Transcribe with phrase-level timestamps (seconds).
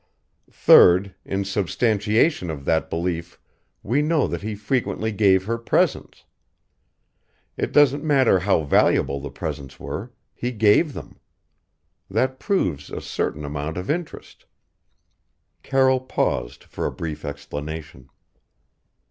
[0.51, 3.39] Third, in substantiation of that belief
[3.83, 6.25] we know that he frequently gave her presents.
[7.55, 11.19] It doesn't matter how valuable the presents were he gave them.
[12.09, 14.47] That proves a certain amount of interest."
[15.61, 18.09] Carroll paused for a brief explanation.